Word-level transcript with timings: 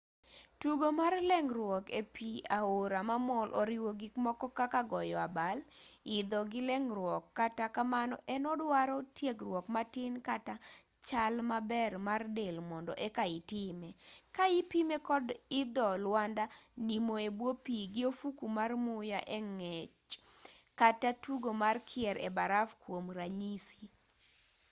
tugo 0.61 0.87
mar 0.99 1.13
leng'ruok 1.29 1.85
e 1.99 2.01
pi 2.15 2.29
aora 2.57 2.99
mamol 3.09 3.49
oriwo 3.61 3.89
gikmoko 3.99 4.47
kaka 4.59 4.81
goyo 4.91 5.17
abal 5.27 5.57
idho 6.17 6.39
gi 6.51 6.61
leng'ruok--kata 6.69 7.65
kamano 7.75 8.15
en 8.33 8.43
oduaro 8.53 8.97
tiegruok 9.17 9.65
matin 9.75 10.13
kata 10.27 10.55
chal 11.07 11.33
maber 11.49 11.91
mar 12.07 12.21
del 12.37 12.57
mondo 12.69 12.93
eka 13.07 13.23
itime 13.39 13.89
ka 14.35 14.45
ipime 14.59 14.97
kod 15.09 15.25
idho 15.61 15.89
lwanda 16.05 16.45
nimo 16.87 17.13
e 17.27 17.29
bwo 17.37 17.51
pi 17.65 17.75
gi 17.93 18.03
ofuku 18.09 18.45
mar 18.57 18.71
muya 18.85 19.19
e 19.37 19.39
ng'ech 19.55 19.95
kata 20.79 21.09
tugo 21.23 21.49
mar 21.61 21.77
kier 21.89 22.17
e 22.27 22.29
baraf 22.37 22.69
kwom 22.83 23.05
ranyisi 23.17 23.83